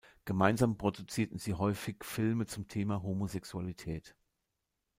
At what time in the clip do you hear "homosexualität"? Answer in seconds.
3.03-4.15